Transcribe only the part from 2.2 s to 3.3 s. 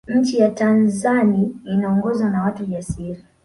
na watu jasiri